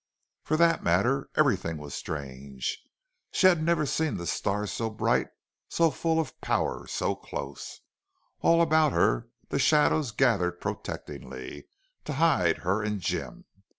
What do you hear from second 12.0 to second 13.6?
to hide her and Jim.